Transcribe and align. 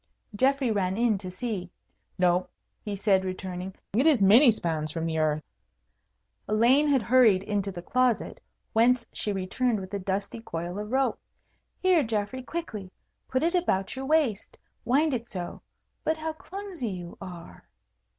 Geoffrey 0.35 0.71
ran 0.71 0.97
in 0.97 1.19
to 1.19 1.29
see. 1.29 1.69
"No," 2.17 2.47
he 2.81 2.95
said, 2.95 3.23
returning; 3.23 3.75
"it 3.95 4.07
is 4.07 4.19
many 4.19 4.49
spans 4.49 4.89
from 4.91 5.05
the 5.05 5.19
earth." 5.19 5.43
Elaine 6.49 6.87
had 6.87 7.03
hurried 7.03 7.43
into 7.43 7.71
the 7.71 7.83
closet, 7.83 8.41
whence 8.73 9.07
she 9.13 9.31
returned 9.31 9.79
with 9.79 9.93
a 9.93 9.99
dusty 9.99 10.39
coil 10.39 10.79
of 10.79 10.91
rope. 10.91 11.19
"Here, 11.77 12.01
Geoffrey; 12.01 12.41
quickly! 12.41 12.89
put 13.27 13.43
it 13.43 13.53
about 13.53 13.95
your 13.95 14.07
waist. 14.07 14.57
Wind 14.85 15.13
it 15.13 15.29
so. 15.29 15.61
But 16.03 16.17
how 16.17 16.33
clumsy 16.33 16.89
you 16.89 17.15
are!" 17.21 17.69